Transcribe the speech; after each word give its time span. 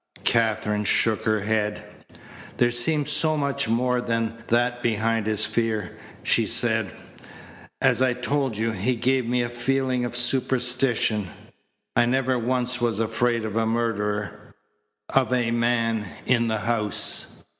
Katherine 0.23 0.83
shook 0.85 1.25
her 1.25 1.41
head. 1.41 1.85
"There 2.57 2.71
seemed 2.71 3.07
so 3.07 3.37
much 3.37 3.69
more 3.69 4.01
than 4.01 4.35
that 4.47 4.81
behind 4.81 5.27
his 5.27 5.45
fear," 5.45 5.95
she 6.23 6.47
said. 6.47 6.89
"As 7.79 8.01
I've 8.01 8.21
told 8.21 8.57
you, 8.57 8.71
he 8.71 8.95
gave 8.95 9.27
me 9.27 9.43
a 9.43 9.47
feeling 9.49 10.03
of 10.03 10.17
superstition. 10.17 11.29
I 11.95 12.07
never 12.07 12.39
once 12.39 12.81
was 12.81 12.99
afraid 12.99 13.45
of 13.45 13.55
a 13.55 13.67
murderer 13.67 14.55
of 15.07 15.31
a 15.31 15.51
man 15.51 16.07
in 16.25 16.47
the 16.47 16.61
house. 16.61 17.43